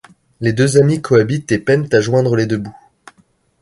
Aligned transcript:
Les 0.39 0.51
deux 0.51 0.79
amies 0.79 0.99
cohabitent 0.99 1.51
et 1.51 1.59
peinent 1.59 1.87
à 1.91 2.01
joindre 2.01 2.35
les 2.35 2.47
deux 2.47 2.57
bouts. 2.57 2.75